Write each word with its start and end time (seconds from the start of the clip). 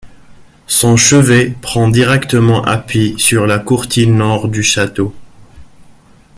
Son 0.65 0.97
chevet 0.97 1.53
prend 1.61 1.87
directement 1.87 2.63
appui 2.65 3.13
sur 3.19 3.45
la 3.45 3.59
courtine 3.59 4.17
nord 4.17 4.47
du 4.47 4.63
château. 4.63 5.13